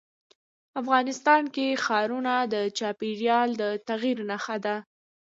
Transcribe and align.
افغانستان 0.81 1.43
کې 1.55 1.67
ښارونه 1.83 2.33
د 2.53 2.55
چاپېریال 2.77 3.49
د 3.61 3.63
تغیر 3.87 4.17
نښه 4.29 4.57
ده. 4.65 4.75